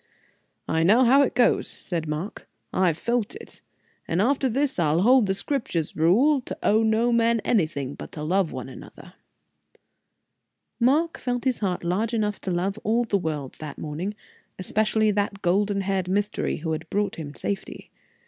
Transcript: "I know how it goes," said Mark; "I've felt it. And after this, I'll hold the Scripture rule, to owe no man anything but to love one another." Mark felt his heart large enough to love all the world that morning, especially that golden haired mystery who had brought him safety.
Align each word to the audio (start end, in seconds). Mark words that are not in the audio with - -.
"I 0.67 0.81
know 0.81 1.03
how 1.03 1.21
it 1.21 1.35
goes," 1.35 1.67
said 1.67 2.07
Mark; 2.07 2.49
"I've 2.73 2.97
felt 2.97 3.35
it. 3.35 3.61
And 4.07 4.19
after 4.19 4.49
this, 4.49 4.79
I'll 4.79 5.03
hold 5.03 5.27
the 5.27 5.35
Scripture 5.35 5.83
rule, 5.95 6.39
to 6.41 6.57
owe 6.63 6.81
no 6.81 7.11
man 7.13 7.39
anything 7.41 7.93
but 7.93 8.11
to 8.13 8.23
love 8.23 8.51
one 8.51 8.67
another." 8.67 9.13
Mark 10.79 11.19
felt 11.19 11.43
his 11.43 11.59
heart 11.59 11.83
large 11.83 12.15
enough 12.15 12.41
to 12.41 12.49
love 12.49 12.79
all 12.83 13.03
the 13.03 13.15
world 13.19 13.57
that 13.59 13.77
morning, 13.77 14.15
especially 14.57 15.11
that 15.11 15.43
golden 15.43 15.81
haired 15.81 16.09
mystery 16.09 16.55
who 16.57 16.71
had 16.71 16.89
brought 16.89 17.17
him 17.17 17.35
safety. 17.35 17.91